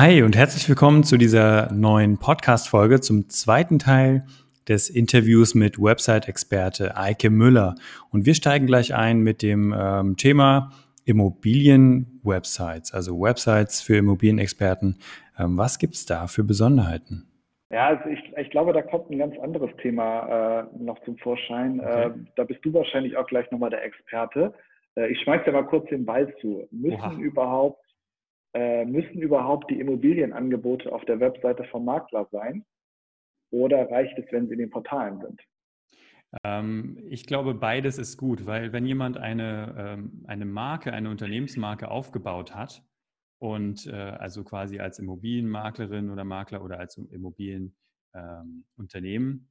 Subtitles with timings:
[0.00, 4.24] Hi und herzlich willkommen zu dieser neuen Podcast-Folge zum zweiten Teil
[4.68, 7.74] des Interviews mit Website-Experte Eike Müller.
[8.12, 10.70] Und wir steigen gleich ein mit dem ähm, Thema
[11.04, 15.00] Immobilien-Websites, also Websites für Immobilienexperten.
[15.36, 17.26] Ähm, was gibt es da für Besonderheiten?
[17.72, 21.80] Ja, also ich, ich glaube, da kommt ein ganz anderes Thema äh, noch zum Vorschein.
[21.80, 22.06] Okay.
[22.06, 24.54] Äh, da bist du wahrscheinlich auch gleich nochmal der Experte.
[24.94, 26.68] Äh, ich schmeiß dir mal kurz den Ball zu.
[26.70, 27.14] Müssen Oha.
[27.14, 27.87] überhaupt
[28.54, 32.64] äh, müssen überhaupt die Immobilienangebote auf der Webseite vom Makler sein?
[33.50, 35.40] Oder reicht es, wenn sie in den Portalen sind?
[36.44, 41.90] Ähm, ich glaube, beides ist gut, weil wenn jemand eine, ähm, eine Marke, eine Unternehmensmarke
[41.90, 42.84] aufgebaut hat
[43.38, 47.72] und äh, also quasi als Immobilienmaklerin oder Makler oder als Immobilienunternehmen,
[48.14, 49.48] ähm,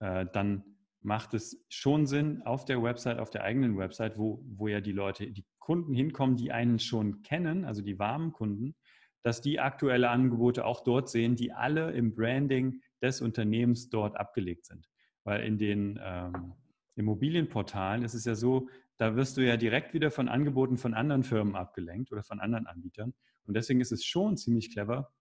[0.00, 0.64] äh, dann
[1.02, 4.92] macht es schon Sinn, auf der Website, auf der eigenen Website, wo, wo ja die
[4.92, 8.74] Leute, die Kunden hinkommen, die einen schon kennen, also die warmen Kunden,
[9.22, 14.66] dass die aktuelle Angebote auch dort sehen, die alle im Branding des Unternehmens dort abgelegt
[14.66, 14.88] sind.
[15.24, 16.54] Weil in den ähm,
[16.96, 21.22] Immobilienportalen ist es ja so, da wirst du ja direkt wieder von Angeboten von anderen
[21.22, 23.14] Firmen abgelenkt oder von anderen Anbietern.
[23.44, 25.12] Und deswegen ist es schon ziemlich clever,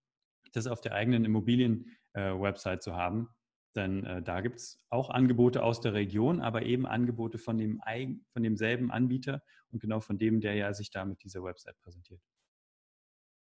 [0.53, 3.29] das auf der eigenen Immobilien-Website äh, zu haben,
[3.75, 7.81] denn äh, da gibt es auch Angebote aus der Region, aber eben Angebote von, dem
[8.33, 9.41] von demselben Anbieter
[9.71, 12.21] und genau von dem, der ja sich da mit dieser Website präsentiert.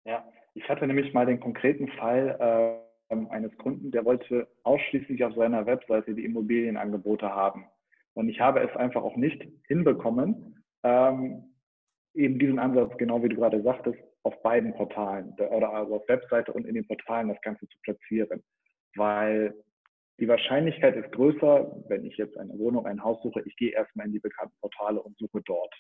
[0.05, 5.35] Ja, ich hatte nämlich mal den konkreten Fall äh, eines Kunden, der wollte ausschließlich auf
[5.35, 7.65] seiner Webseite die Immobilienangebote haben.
[8.13, 11.55] Und ich habe es einfach auch nicht hinbekommen, ähm,
[12.13, 16.52] eben diesen Ansatz, genau wie du gerade sagtest, auf beiden Portalen oder also auf Webseite
[16.52, 18.43] und in den Portalen das Ganze zu platzieren.
[18.95, 19.53] Weil
[20.19, 24.07] die Wahrscheinlichkeit ist größer, wenn ich jetzt eine Wohnung, ein Haus suche, ich gehe erstmal
[24.07, 25.73] in die bekannten Portale und suche dort.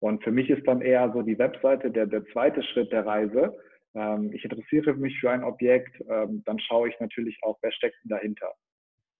[0.00, 3.56] Und für mich ist dann eher so die Webseite der, der zweite Schritt der Reise.
[3.94, 7.96] Ähm, ich interessiere mich für ein Objekt, ähm, dann schaue ich natürlich auch, wer steckt
[8.02, 8.52] denn dahinter.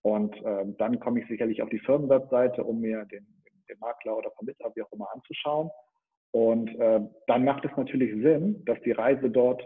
[0.02, 3.26] Und ähm, dann komme ich sicherlich auf die Firmenwebseite, um mir den,
[3.68, 5.70] den Makler oder Vermittler, wie auch immer, anzuschauen.
[6.32, 9.62] Und äh, dann macht es natürlich Sinn, dass die Reise dort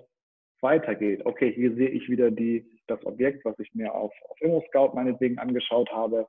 [0.61, 1.25] weitergeht.
[1.25, 5.39] Okay, hier sehe ich wieder die, das Objekt, was ich mir auf, auf ImmoScout meinetwegen
[5.39, 6.27] angeschaut habe.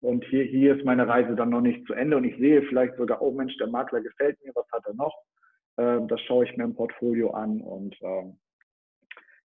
[0.00, 2.96] Und hier, hier ist meine Reise dann noch nicht zu Ende und ich sehe vielleicht
[2.96, 5.14] sogar, oh Mensch, der Makler gefällt mir, was hat er noch?
[5.76, 8.38] Ähm, das schaue ich mir im Portfolio an und ähm,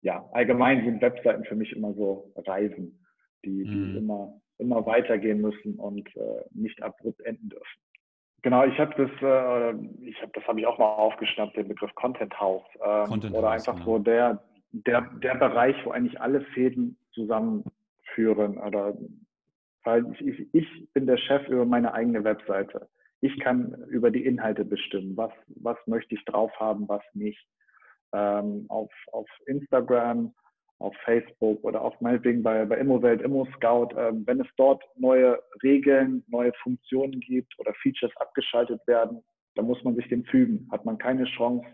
[0.02, 3.04] ja, allgemein sind Webseiten für mich immer so Reisen,
[3.44, 3.96] die, die mhm.
[3.96, 7.80] immer, immer weitergehen müssen und äh, nicht abrupt enden dürfen.
[8.42, 11.94] Genau, ich habe das, äh, ich habe das habe ich auch mal aufgeschnappt, den Begriff
[11.94, 13.84] Content House ähm, Content oder einfach genau.
[13.84, 18.96] so der, der der Bereich, wo eigentlich alle Fäden zusammenführen oder
[19.84, 22.88] weil ich, ich, ich bin der Chef über meine eigene Webseite.
[23.22, 27.44] Ich kann über die Inhalte bestimmen, was was möchte ich drauf haben, was nicht.
[28.12, 30.34] Ähm, auf auf Instagram
[30.80, 36.24] auf Facebook oder auch meinetwegen bei, bei Immowelt, ImmoScout, äh, wenn es dort neue Regeln,
[36.28, 39.22] neue Funktionen gibt oder Features abgeschaltet werden,
[39.54, 40.66] dann muss man sich dem fügen.
[40.72, 41.66] Hat man keine Chance,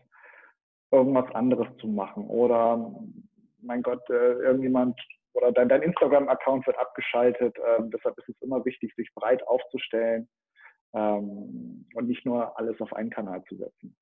[0.90, 2.26] irgendwas anderes zu machen.
[2.26, 2.94] Oder,
[3.60, 4.98] mein Gott, äh, irgendjemand
[5.34, 7.56] oder dein, dein Instagram-Account wird abgeschaltet.
[7.58, 10.28] Äh, deshalb ist es immer wichtig, sich breit aufzustellen
[10.94, 13.94] ähm, und nicht nur alles auf einen Kanal zu setzen.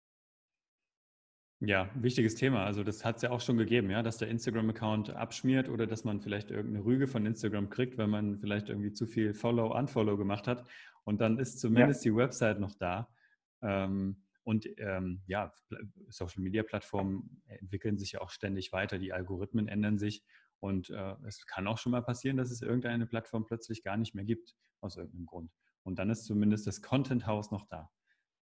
[1.60, 2.64] Ja, wichtiges Thema.
[2.64, 6.04] Also das hat es ja auch schon gegeben, ja, dass der Instagram-Account abschmiert oder dass
[6.04, 10.16] man vielleicht irgendeine Rüge von Instagram kriegt, wenn man vielleicht irgendwie zu viel Follow, Unfollow
[10.16, 10.64] gemacht hat.
[11.04, 12.10] Und dann ist zumindest ja.
[12.10, 13.08] die Website noch da.
[13.62, 15.52] Ähm, und ähm, ja,
[16.08, 18.98] Social-Media-Plattformen entwickeln sich ja auch ständig weiter.
[18.98, 20.22] Die Algorithmen ändern sich.
[20.60, 24.14] Und äh, es kann auch schon mal passieren, dass es irgendeine Plattform plötzlich gar nicht
[24.14, 25.50] mehr gibt, aus irgendeinem Grund.
[25.82, 27.90] Und dann ist zumindest das Content House noch da.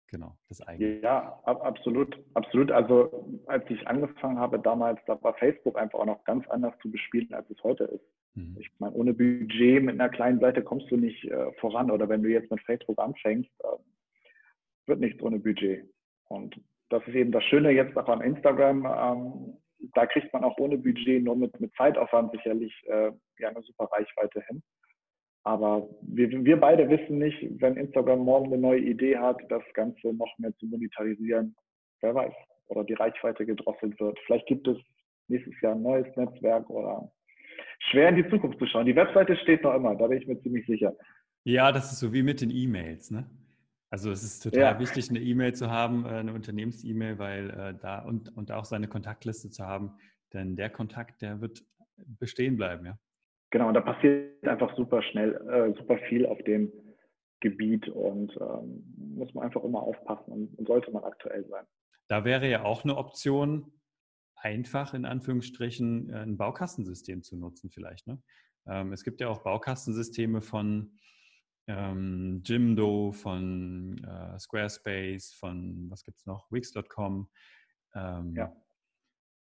[0.07, 1.01] Genau, das eigene.
[1.01, 2.71] Ja, absolut, absolut.
[2.71, 6.91] Also als ich angefangen habe damals, da war Facebook einfach auch noch ganz anders zu
[6.91, 8.06] bespielen, als es heute ist.
[8.36, 8.56] Mhm.
[8.59, 11.89] Ich meine, ohne Budget mit einer kleinen Seite kommst du nicht äh, voran.
[11.89, 13.77] Oder wenn du jetzt mit Facebook anfängst, äh,
[14.88, 15.86] wird nichts ohne Budget.
[16.30, 16.60] Und
[16.90, 18.86] das ist eben das Schöne jetzt auch an Instagram.
[18.86, 19.58] Ähm,
[19.94, 23.90] da kriegt man auch ohne Budget, nur mit, mit Zeitaufwand sicherlich äh, ja, eine super
[23.92, 24.62] Reichweite hin.
[25.44, 30.14] Aber wir, wir beide wissen nicht, wenn Instagram morgen eine neue Idee hat, das Ganze
[30.14, 31.56] noch mehr zu monetarisieren,
[32.02, 32.34] wer weiß,
[32.68, 34.18] oder die Reichweite gedrosselt wird.
[34.26, 34.78] Vielleicht gibt es
[35.28, 37.12] nächstes Jahr ein neues Netzwerk oder
[37.92, 38.88] schwer in die Zukunft zu schauen.
[38.88, 40.96] Die Webseite steht noch immer, da bin ich mir ziemlich sicher.
[41.44, 43.30] Ja, das ist so wie mit den E-Mails, ne?
[43.90, 44.80] Also es ist total ja.
[44.80, 48.88] wichtig, eine E-Mail zu haben, äh, eine Unternehmens-E-Mail, weil äh, da und, und auch seine
[48.88, 49.98] Kontaktliste zu haben,
[50.34, 51.64] denn der Kontakt, der wird
[51.96, 52.98] bestehen bleiben, ja.
[53.52, 56.72] Genau, und da passiert einfach super schnell, äh, super viel auf dem
[57.40, 58.84] Gebiet und ähm,
[59.16, 61.66] muss man einfach immer aufpassen und, und sollte man aktuell sein.
[62.08, 63.72] Da wäre ja auch eine Option,
[64.36, 68.08] einfach in Anführungsstrichen äh, ein Baukastensystem zu nutzen, vielleicht.
[68.08, 68.22] Ne?
[68.68, 70.98] Ähm, es gibt ja auch Baukastensysteme von
[71.67, 77.29] ähm, Jimdo, von äh, Squarespace, von was gibt es noch, Wix.com.
[77.95, 78.56] Ähm, ja.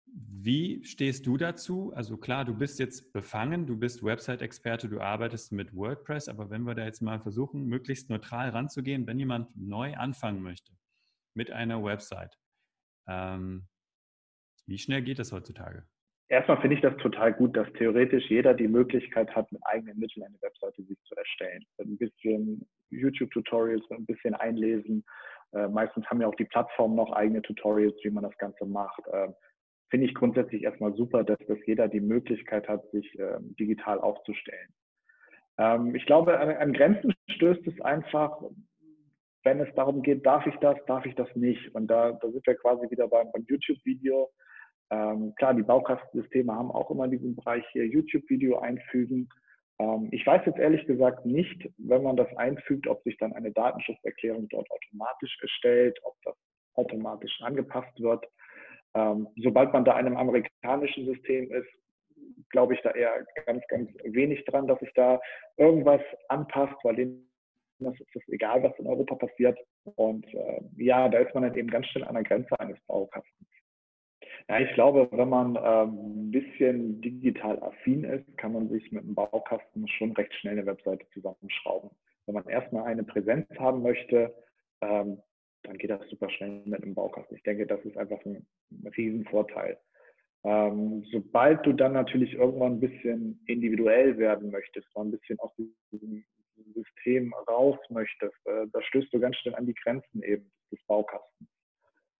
[0.05, 1.91] Wie stehst du dazu?
[1.95, 6.63] Also klar, du bist jetzt befangen, du bist Website-Experte, du arbeitest mit WordPress, aber wenn
[6.63, 10.73] wir da jetzt mal versuchen, möglichst neutral ranzugehen, wenn jemand neu anfangen möchte
[11.33, 12.37] mit einer Website,
[13.07, 13.67] ähm,
[14.65, 15.87] wie schnell geht das heutzutage?
[16.33, 20.23] Erstmal finde ich das total gut, dass theoretisch jeder die Möglichkeit hat, mit eigenen Mitteln
[20.23, 21.63] eine Webseite sich zu erstellen.
[21.77, 25.05] Ein bisschen YouTube-Tutorials, ein bisschen einlesen.
[25.51, 29.05] Äh, meistens haben ja auch die Plattformen noch eigene Tutorials, wie man das Ganze macht.
[29.11, 29.27] Äh,
[29.91, 34.73] finde ich grundsätzlich erstmal super, dass, dass jeder die Möglichkeit hat, sich äh, digital aufzustellen.
[35.59, 38.41] Ähm, ich glaube, an, an Grenzen stößt es einfach,
[39.43, 41.75] wenn es darum geht, darf ich das, darf ich das nicht.
[41.75, 44.31] Und da, da sind wir quasi wieder beim, beim YouTube-Video.
[44.93, 49.27] Ähm, klar, die Baukastensysteme haben auch immer diesen Bereich hier YouTube-Video einfügen.
[49.79, 53.51] Ähm, ich weiß jetzt ehrlich gesagt nicht, wenn man das einfügt, ob sich dann eine
[53.51, 56.35] Datenschutzerklärung dort automatisch erstellt, ob das
[56.75, 58.23] automatisch angepasst wird.
[58.93, 61.69] Ähm, sobald man da einem amerikanischen System ist,
[62.51, 65.19] glaube ich da eher ganz, ganz wenig dran, dass sich da
[65.57, 67.27] irgendwas anpasst, weil denen
[67.79, 69.57] ist es egal, was in Europa passiert.
[69.95, 73.49] Und äh, ja, da ist man dann eben ganz schnell an der Grenze eines Baukastens.
[74.49, 79.03] Ja, ich glaube, wenn man ähm, ein bisschen digital affin ist, kann man sich mit
[79.03, 81.89] einem Baukasten schon recht schnell eine Webseite zusammenschrauben.
[82.25, 84.33] Wenn man erstmal eine Präsenz haben möchte,
[84.81, 85.21] ähm,
[85.63, 87.37] dann geht das super schnell mit einem Baukasten.
[87.37, 88.45] Ich denke, das ist einfach ein,
[88.97, 89.77] Riesenvorteil.
[90.43, 95.51] Ähm, sobald du dann natürlich irgendwann ein bisschen individuell werden möchtest, mal ein bisschen aus
[95.91, 96.25] diesem
[96.73, 101.47] System raus möchtest, äh, da stößt du ganz schnell an die Grenzen eben des Baukastens.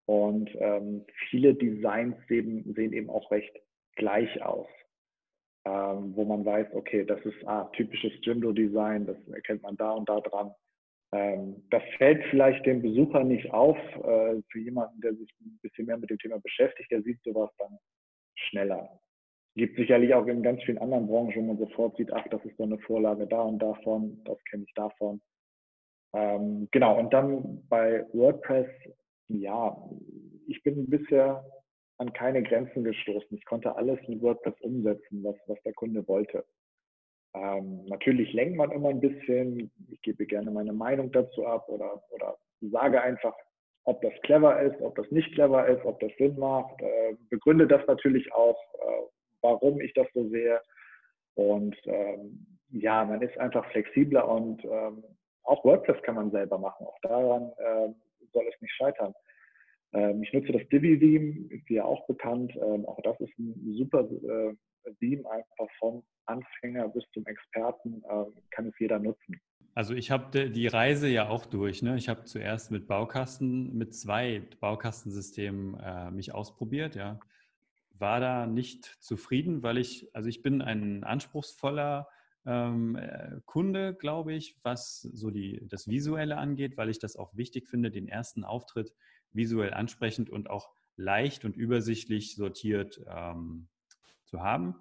[0.06, 3.56] Und ähm, viele Designs eben, sehen eben auch recht
[3.96, 4.68] gleich aus,
[5.66, 10.10] ähm, wo man weiß, okay, das ist ah, typisches Jimdo-Design, das erkennt man da und
[10.10, 10.54] da dran.
[11.14, 13.78] Ähm, das fällt vielleicht dem Besucher nicht auf.
[13.78, 17.52] Äh, für jemanden, der sich ein bisschen mehr mit dem Thema beschäftigt, der sieht sowas
[17.60, 17.78] dann
[18.36, 19.00] schneller.
[19.56, 22.58] Gibt sicherlich auch in ganz vielen anderen Branchen, wo man sofort sieht, ach, das ist
[22.58, 25.22] so eine Vorlage da und davon, das kenne ich davon.
[26.16, 28.68] Ähm, genau, und dann bei WordPress
[29.42, 29.78] ja,
[30.48, 31.46] ich bin bisher
[31.98, 33.38] an keine Grenzen gestoßen.
[33.38, 36.46] Ich konnte alles mit WordPress umsetzen, was, was der Kunde wollte.
[37.36, 39.72] Ähm, natürlich lenkt man immer ein bisschen.
[39.92, 43.36] Ich gebe gerne meine Meinung dazu ab oder, oder sage einfach,
[43.86, 46.82] ob das clever ist, ob das nicht clever ist, ob das Sinn macht.
[46.82, 49.04] Äh, begründe das natürlich auch, äh,
[49.42, 50.62] warum ich das so sehe.
[51.36, 55.04] Und ähm, ja, man ist einfach flexibler und ähm,
[55.44, 56.86] auch WordPress kann man selber machen.
[56.86, 57.94] Auch daran äh,
[58.32, 59.14] soll es nicht scheitern.
[59.94, 62.52] Ähm, ich nutze das Divi-Theme, ist ja auch bekannt.
[62.56, 64.54] Ähm, auch das ist ein super äh,
[65.00, 69.40] Theme, einfach vom Anfänger bis zum Experten ähm, kann es jeder nutzen.
[69.76, 71.82] Also ich habe die Reise ja auch durch.
[71.82, 71.98] Ne?
[71.98, 76.96] Ich habe zuerst mit Baukasten, mit zwei Baukastensystemen äh, mich ausprobiert.
[76.96, 77.20] Ja.
[77.98, 82.08] War da nicht zufrieden, weil ich, also ich bin ein anspruchsvoller
[82.46, 87.36] ähm, äh, Kunde, glaube ich, was so die, das Visuelle angeht, weil ich das auch
[87.36, 88.94] wichtig finde, den ersten Auftritt
[89.34, 93.68] visuell ansprechend und auch leicht und übersichtlich sortiert ähm,
[94.26, 94.76] zu haben.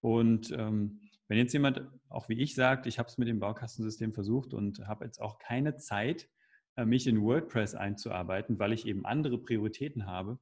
[0.00, 4.14] Und ähm, wenn jetzt jemand, auch wie ich, sagt, ich habe es mit dem Baukastensystem
[4.14, 6.28] versucht und habe jetzt auch keine Zeit,
[6.76, 10.38] äh, mich in WordPress einzuarbeiten, weil ich eben andere Prioritäten habe,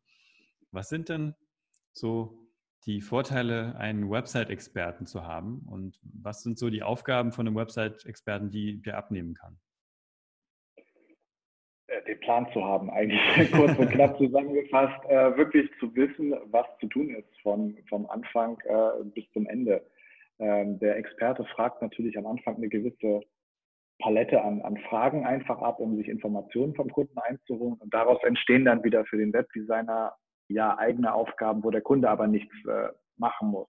[0.71, 1.35] was sind denn
[1.93, 2.47] so
[2.85, 5.61] die Vorteile, einen Website-Experten zu haben?
[5.61, 9.59] Und was sind so die Aufgaben von einem Website-Experten, die der abnehmen kann?
[12.07, 13.21] Den Plan zu haben, eigentlich
[13.53, 18.59] kurz und knapp zusammengefasst, äh, wirklich zu wissen, was zu tun ist vom, vom Anfang
[18.65, 19.85] äh, bis zum Ende.
[20.39, 23.23] Ähm, der Experte fragt natürlich am Anfang eine gewisse
[23.99, 27.77] Palette an, an Fragen einfach ab, um sich Informationen vom Kunden einzuholen.
[27.79, 30.15] Und daraus entstehen dann wieder für den Webdesigner
[30.49, 33.69] ja eigene Aufgaben, wo der Kunde aber nichts äh, machen muss.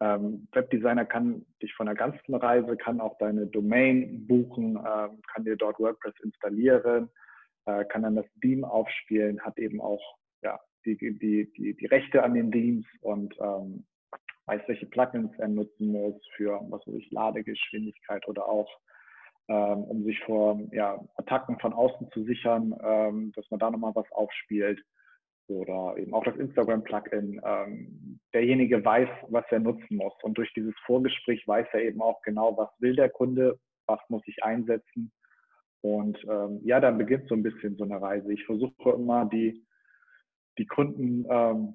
[0.00, 5.44] Ähm, Webdesigner kann dich von der ganzen Reise, kann auch deine Domain buchen, ähm, kann
[5.44, 7.10] dir dort WordPress installieren,
[7.66, 10.00] äh, kann dann das Theme aufspielen, hat eben auch
[10.42, 13.84] ja, die, die, die, die Rechte an den Themes und ähm,
[14.46, 18.70] weiß, welche Plugins er nutzen muss für, was weiß ich, Ladegeschwindigkeit oder auch,
[19.48, 23.94] ähm, um sich vor ja, Attacken von außen zu sichern, ähm, dass man da nochmal
[23.94, 24.82] was aufspielt.
[25.50, 27.40] Oder eben auch das Instagram-Plugin.
[27.44, 30.14] Ähm, derjenige weiß, was er nutzen muss.
[30.22, 34.22] Und durch dieses Vorgespräch weiß er eben auch genau, was will der Kunde, was muss
[34.26, 35.12] ich einsetzen.
[35.82, 38.32] Und ähm, ja, dann beginnt so ein bisschen so eine Reise.
[38.32, 39.64] Ich versuche immer die,
[40.58, 41.74] die Kunden ähm,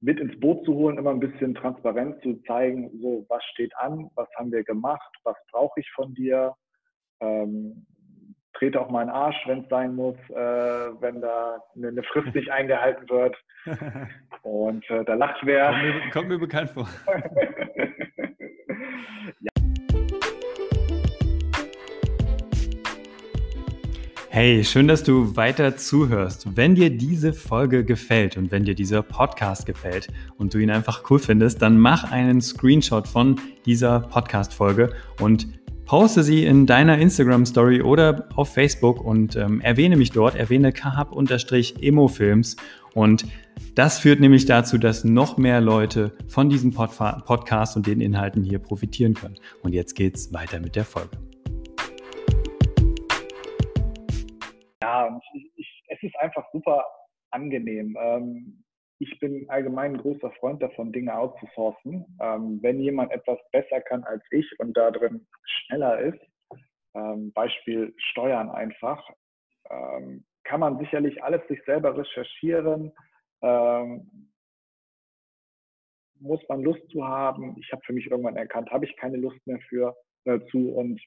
[0.00, 4.10] mit ins Boot zu holen, immer ein bisschen transparent zu zeigen, so was steht an,
[4.14, 6.54] was haben wir gemacht, was brauche ich von dir,
[7.20, 7.86] ähm,
[8.54, 12.50] trete auch mal einen Arsch, wenn es sein muss, äh, wenn da eine Frist nicht
[12.50, 13.36] eingehalten wird.
[14.42, 15.70] Und äh, da lacht wer.
[15.70, 16.88] Kommt mir, kommt mir bekannt vor.
[24.32, 26.56] Hey, schön, dass du weiter zuhörst.
[26.56, 30.06] Wenn dir diese Folge gefällt und wenn dir dieser Podcast gefällt
[30.38, 35.48] und du ihn einfach cool findest, dann mach einen Screenshot von dieser Podcast-Folge und
[35.90, 42.56] poste sie in deiner Instagram-Story oder auf Facebook und ähm, erwähne mich dort, erwähne kahab-emofilms
[42.94, 43.26] und
[43.74, 46.90] das führt nämlich dazu, dass noch mehr Leute von diesem Pod
[47.26, 49.34] Podcast und den Inhalten hier profitieren können.
[49.64, 51.18] Und jetzt geht's weiter mit der Folge.
[54.84, 56.84] Ja, ich, ich, es ist einfach super
[57.32, 57.96] angenehm.
[58.00, 58.62] Ähm,
[59.00, 62.04] ich bin allgemein ein großer Freund davon, Dinge outzusourcen.
[62.20, 66.20] Ähm, wenn jemand etwas besser kann als ich und da drin schneller ist,
[66.94, 69.02] ähm, Beispiel Steuern einfach,
[69.70, 72.92] ähm, kann man sicherlich alles sich selber recherchieren.
[73.42, 74.30] Ähm,
[76.18, 77.56] muss man Lust zu haben.
[77.58, 81.00] Ich habe für mich irgendwann erkannt, habe ich keine Lust mehr für äh, zu und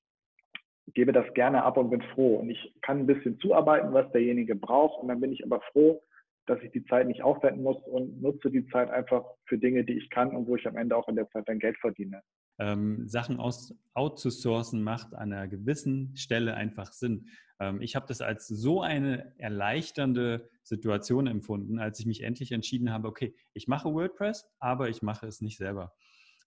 [0.95, 2.37] gebe das gerne ab und bin froh.
[2.37, 4.99] Und ich kann ein bisschen zuarbeiten, was derjenige braucht.
[4.99, 6.01] Und dann bin ich aber froh,
[6.45, 9.93] dass ich die Zeit nicht aufwenden muss und nutze die Zeit einfach für Dinge, die
[9.93, 12.21] ich kann und wo ich am Ende auch in der Zeit dann Geld verdiene.
[12.59, 17.27] Ähm, Sachen aus, outzusourcen macht an einer gewissen Stelle einfach Sinn.
[17.59, 22.91] Ähm, ich habe das als so eine erleichternde Situation empfunden, als ich mich endlich entschieden
[22.91, 25.93] habe, okay, ich mache WordPress, aber ich mache es nicht selber.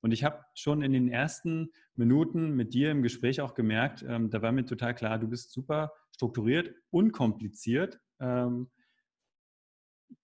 [0.01, 4.31] Und ich habe schon in den ersten Minuten mit dir im Gespräch auch gemerkt, ähm,
[4.31, 8.71] da war mir total klar, du bist super strukturiert, unkompliziert, ähm,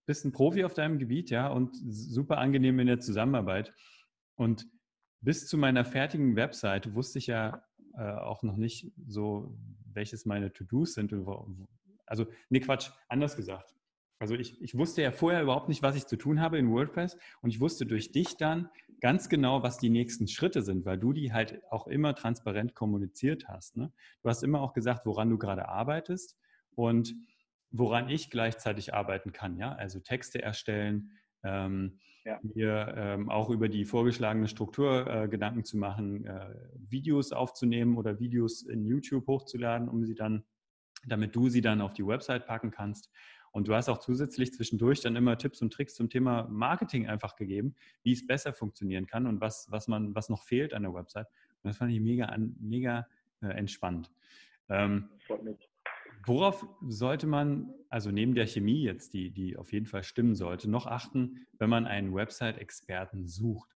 [0.06, 3.72] bist ein Profi auf deinem Gebiet, ja, und super angenehm in der Zusammenarbeit.
[4.34, 4.66] Und
[5.20, 7.62] bis zu meiner fertigen Website wusste ich ja
[7.96, 9.56] äh, auch noch nicht so,
[9.92, 11.14] welches meine To-Dos sind.
[12.06, 13.74] Also, nee, Quatsch, anders gesagt.
[14.22, 17.18] Also ich, ich wusste ja vorher überhaupt nicht, was ich zu tun habe in WordPress
[17.40, 18.68] und ich wusste durch dich dann
[19.00, 23.48] ganz genau, was die nächsten Schritte sind, weil du die halt auch immer transparent kommuniziert
[23.48, 23.76] hast.
[23.76, 23.92] Ne?
[24.22, 26.38] Du hast immer auch gesagt, woran du gerade arbeitest
[26.76, 27.16] und
[27.72, 29.56] woran ich gleichzeitig arbeiten kann.
[29.56, 31.10] Ja, also Texte erstellen,
[31.42, 32.38] ähm, ja.
[32.42, 38.20] mir ähm, auch über die vorgeschlagene Struktur äh, Gedanken zu machen, äh, Videos aufzunehmen oder
[38.20, 40.44] Videos in YouTube hochzuladen, um sie dann,
[41.04, 43.10] damit du sie dann auf die Website packen kannst.
[43.50, 47.36] Und du hast auch zusätzlich zwischendurch dann immer Tipps und Tricks zum Thema Marketing einfach
[47.36, 50.94] gegeben, wie es besser funktionieren kann und was, was man, was noch fehlt an der
[50.94, 51.26] Website.
[51.62, 53.06] Und das fand ich mega, mega
[53.42, 54.10] äh, entspannt.
[54.70, 55.10] Ähm,
[56.26, 60.70] worauf sollte man, also neben der Chemie jetzt, die, die auf jeden Fall stimmen sollte,
[60.70, 63.68] noch achten, wenn man einen Website-Experten sucht?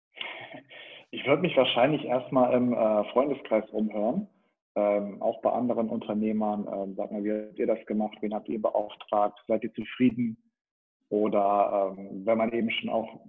[1.11, 4.27] Ich würde mich wahrscheinlich erstmal im äh, Freundeskreis umhören
[4.75, 8.49] ähm, auch bei anderen Unternehmern, ähm, sag mal, wie habt ihr das gemacht, wen habt
[8.49, 10.37] ihr beauftragt, seid ihr zufrieden?
[11.09, 13.21] Oder ähm, wenn man eben schon auch,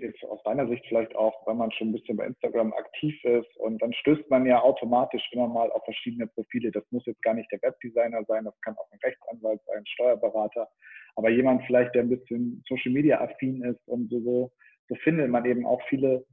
[0.00, 3.56] ist aus deiner Sicht vielleicht auch, wenn man schon ein bisschen bei Instagram aktiv ist
[3.58, 6.70] und dann stößt man ja automatisch immer mal auf verschiedene Profile.
[6.70, 9.86] Das muss jetzt gar nicht der Webdesigner sein, das kann auch ein Rechtsanwalt sein, ein
[9.86, 10.68] Steuerberater,
[11.16, 14.52] aber jemand vielleicht, der ein bisschen Social Media affin ist und so, so,
[14.88, 16.24] so findet man eben auch viele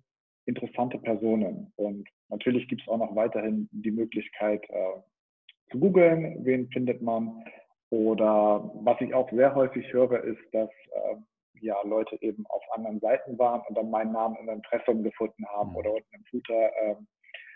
[0.46, 1.72] interessante Personen.
[1.76, 7.44] Und natürlich gibt es auch noch weiterhin die Möglichkeit äh, zu googeln, wen findet man.
[7.90, 11.16] Oder was ich auch sehr häufig höre, ist, dass äh,
[11.62, 15.72] ja, Leute eben auf anderen Seiten waren und dann meinen Namen im Impressum gefunden haben
[15.72, 15.76] mhm.
[15.78, 16.96] oder unten im Footer, äh,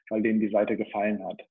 [0.10, 1.42] weil denen die Seite gefallen hat.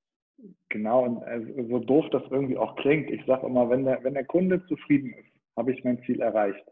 [0.68, 4.14] Genau, und äh, so doof das irgendwie auch klingt, ich sage immer, wenn der, wenn
[4.14, 6.64] der Kunde zufrieden ist, habe ich mein Ziel erreicht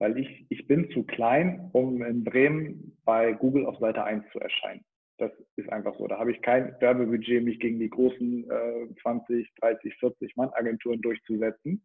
[0.00, 4.40] weil ich, ich bin zu klein, um in Bremen bei Google auf Seite 1 zu
[4.40, 4.82] erscheinen.
[5.18, 6.06] Das ist einfach so.
[6.06, 11.02] Da habe ich kein Werbebudget, mich gegen die großen äh, 20, 30, 40 Mann Agenturen
[11.02, 11.84] durchzusetzen.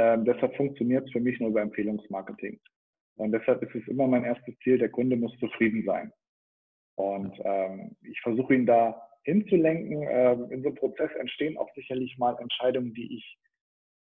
[0.00, 2.58] Ähm, deshalb funktioniert es für mich nur über Empfehlungsmarketing.
[3.16, 6.10] Und deshalb ist es immer mein erstes Ziel, der Kunde muss zufrieden sein.
[6.94, 10.06] Und ähm, ich versuche ihn da hinzulenken.
[10.08, 13.38] Ähm, in so einem Prozess entstehen auch sicherlich mal Entscheidungen, die ich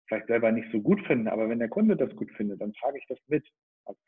[0.07, 2.99] vielleicht selber nicht so gut finde, aber wenn der Kunde das gut findet, dann trage
[2.99, 3.45] ich das mit.
[3.85, 3.99] Also,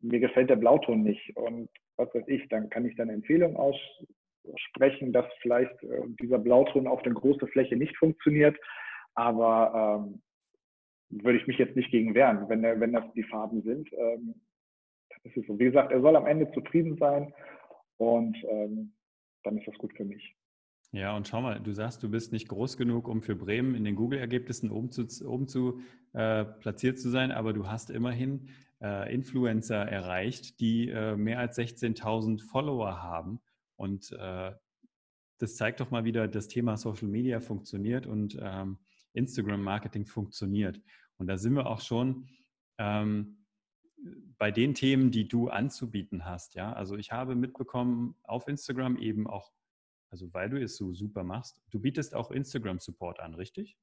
[0.00, 3.54] mir gefällt der Blauton nicht und was weiß ich, dann kann ich dann eine Empfehlung
[3.56, 8.58] aussprechen, dass vielleicht äh, dieser Blauton auf der großen Fläche nicht funktioniert,
[9.14, 10.22] aber ähm,
[11.12, 13.92] würde ich mich jetzt nicht gegen wehren, wenn, der, wenn das die Farben sind.
[13.92, 14.34] Ähm,
[15.24, 15.58] ist es so.
[15.58, 17.32] Wie gesagt, er soll am Ende zufrieden sein
[17.98, 18.92] und ähm,
[19.44, 20.34] dann ist das gut für mich.
[20.92, 23.84] Ja, und schau mal, du sagst, du bist nicht groß genug, um für Bremen in
[23.84, 25.80] den Google-Ergebnissen oben zu, oben zu
[26.12, 28.48] äh, platziert zu sein, aber du hast immerhin
[28.82, 33.40] äh, Influencer erreicht, die äh, mehr als 16.000 Follower haben.
[33.76, 34.52] Und äh,
[35.38, 38.78] das zeigt doch mal wieder, das Thema Social Media funktioniert und ähm,
[39.14, 40.80] Instagram-Marketing funktioniert.
[41.18, 42.28] Und da sind wir auch schon
[42.78, 43.44] ähm,
[44.38, 46.54] bei den Themen, die du anzubieten hast.
[46.54, 49.52] Ja, also ich habe mitbekommen auf Instagram eben auch
[50.12, 51.60] also weil du es so super machst.
[51.70, 53.76] Du bietest auch Instagram-Support an, richtig?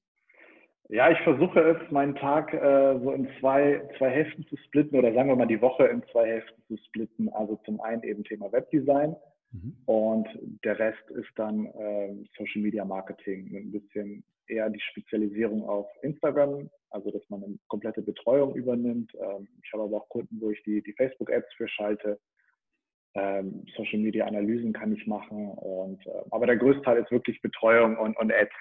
[0.88, 5.12] Ja, ich versuche es, meinen Tag äh, so in zwei, zwei Hälften zu splitten oder
[5.14, 7.30] sagen wir mal die Woche in zwei Hälften zu splitten.
[7.30, 9.16] Also zum einen eben Thema Webdesign
[9.52, 9.76] mhm.
[9.86, 10.28] und
[10.64, 13.56] der Rest ist dann äh, Social Media Marketing.
[13.56, 19.12] Ein bisschen eher die Spezialisierung auf Instagram, also dass man eine komplette Betreuung übernimmt.
[19.16, 22.20] Ähm, ich habe aber auch Kunden, wo ich die, die Facebook-Ads für schalte
[23.16, 25.50] ähm, Social Media Analysen kann ich machen.
[25.52, 28.54] Und, äh, aber der größte Teil ist wirklich Betreuung und, und Ads,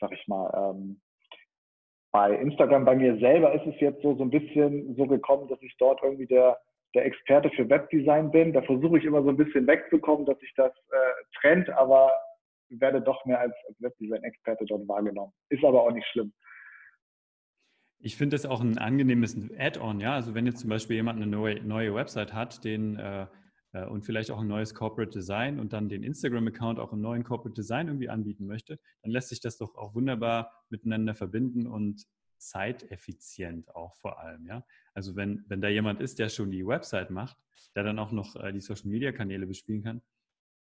[0.00, 0.50] sag ich mal.
[0.54, 1.00] Ähm,
[2.12, 5.60] bei Instagram, bei mir selber ist es jetzt so, so ein bisschen so gekommen, dass
[5.62, 6.58] ich dort irgendwie der,
[6.94, 8.52] der Experte für Webdesign bin.
[8.52, 12.10] Da versuche ich immer so ein bisschen wegzukommen, dass sich das äh, trennt, aber
[12.68, 15.32] werde doch mehr als Webdesign-Experte dort wahrgenommen.
[15.50, 16.32] Ist aber auch nicht schlimm.
[18.06, 20.14] Ich finde das auch ein angenehmes Add-on, ja.
[20.14, 23.26] Also wenn jetzt zum Beispiel jemand eine neue, neue Website hat, den äh,
[23.72, 27.24] äh, und vielleicht auch ein neues Corporate Design und dann den Instagram-Account auch im neuen
[27.24, 32.06] Corporate Design irgendwie anbieten möchte, dann lässt sich das doch auch wunderbar miteinander verbinden und
[32.38, 34.46] zeiteffizient auch vor allem.
[34.46, 34.64] Ja?
[34.94, 37.36] Also wenn, wenn da jemand ist, der schon die Website macht,
[37.74, 40.00] der dann auch noch äh, die Social-Media-Kanäle bespielen kann,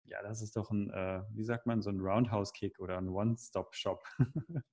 [0.03, 4.03] ja, das ist doch ein, äh, wie sagt man, so ein Roundhouse-Kick oder ein One-Stop-Shop.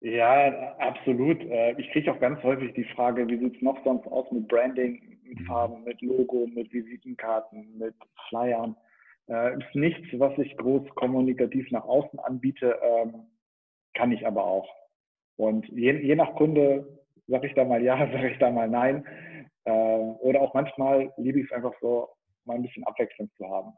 [0.00, 1.40] Ja, absolut.
[1.42, 4.46] Äh, ich kriege auch ganz häufig die Frage, wie sieht es noch sonst aus mit
[4.48, 5.46] Branding, mit mhm.
[5.46, 7.94] Farben, mit Logo, mit Visitenkarten, mit
[8.28, 8.76] Flyern.
[9.28, 13.26] Äh, ist nichts, was ich groß kommunikativ nach außen anbiete, ähm,
[13.94, 14.68] kann ich aber auch.
[15.36, 16.86] Und je, je nach Kunde
[17.26, 19.04] sage ich da mal ja, sage ich da mal nein.
[19.64, 22.08] Äh, oder auch manchmal liebe ich es einfach so,
[22.44, 23.72] mal ein bisschen Abwechslung zu haben.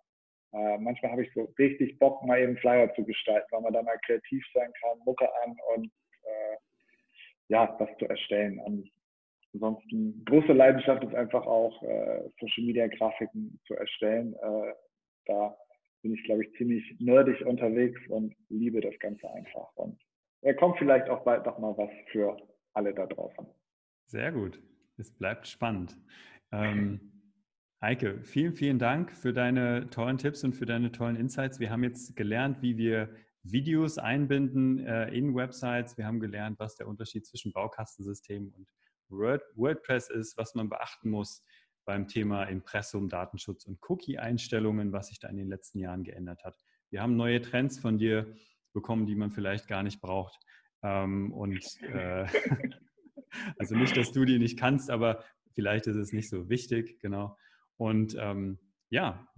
[0.52, 3.82] Äh, manchmal habe ich so richtig Bock, mal eben Flyer zu gestalten, weil man da
[3.82, 5.90] mal kreativ sein kann, Mucke an und
[7.48, 8.60] ja, was zu erstellen.
[9.52, 14.34] Ansonsten, große Leidenschaft ist einfach auch, äh, Social Media Grafiken zu erstellen.
[14.34, 14.74] Äh,
[15.26, 15.56] da
[16.02, 19.74] bin ich, glaube ich, ziemlich nerdig unterwegs und liebe das Ganze einfach.
[19.76, 20.00] Und
[20.42, 22.36] er kommt vielleicht auch bald noch mal was für
[22.74, 23.46] alle da draußen.
[24.06, 24.60] Sehr gut.
[24.96, 25.96] Es bleibt spannend.
[26.52, 27.00] Ähm,
[27.80, 31.60] Heike, vielen, vielen Dank für deine tollen Tipps und für deine tollen Insights.
[31.60, 33.08] Wir haben jetzt gelernt, wie wir
[33.42, 35.96] Videos einbinden äh, in Websites.
[35.96, 38.68] Wir haben gelernt, was der Unterschied zwischen Baukastensystemen und
[39.08, 41.42] Word, WordPress ist, was man beachten muss
[41.84, 46.56] beim Thema Impressum, Datenschutz und Cookie-Einstellungen, was sich da in den letzten Jahren geändert hat.
[46.90, 48.34] Wir haben neue Trends von dir
[48.74, 50.38] bekommen, die man vielleicht gar nicht braucht.
[50.82, 52.26] Ähm, und äh,
[53.58, 55.24] also nicht, dass du die nicht kannst, aber
[55.54, 57.36] vielleicht ist es nicht so wichtig, genau.
[57.76, 58.58] Und ähm,
[58.90, 59.28] ja,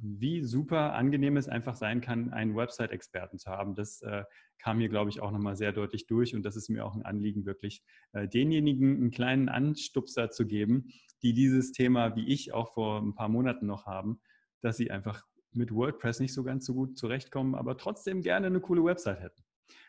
[0.00, 3.74] wie super angenehm es einfach sein kann, einen Website-Experten zu haben.
[3.74, 4.24] Das äh,
[4.58, 6.34] kam hier, glaube ich, auch nochmal sehr deutlich durch.
[6.34, 10.88] Und das ist mir auch ein Anliegen, wirklich äh, denjenigen einen kleinen Anstupser zu geben,
[11.22, 14.20] die dieses Thema, wie ich auch vor ein paar Monaten noch haben,
[14.60, 18.60] dass sie einfach mit WordPress nicht so ganz so gut zurechtkommen, aber trotzdem gerne eine
[18.60, 19.42] coole Website hätten.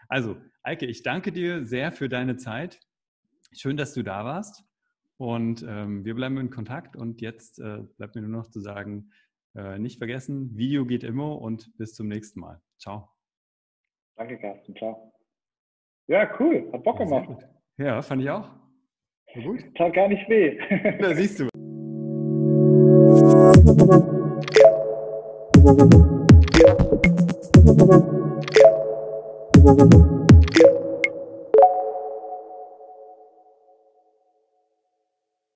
[0.08, 2.80] Also, Eike, ich danke dir sehr für deine Zeit.
[3.54, 4.64] Schön, dass du da warst.
[5.18, 9.12] Und ähm, wir bleiben in Kontakt und jetzt äh, bleibt mir nur noch zu sagen,
[9.56, 12.62] äh, nicht vergessen, Video geht immer und bis zum nächsten Mal.
[12.78, 13.10] Ciao.
[14.18, 14.76] Danke, Carsten.
[14.76, 15.14] Ciao.
[16.08, 16.70] Ja, cool.
[16.72, 17.48] Hat Bock gemacht.
[17.78, 18.50] Ja, fand ich auch.
[19.34, 19.64] War gut.
[19.76, 20.58] Tat gar nicht weh.
[21.00, 21.50] da siehst du.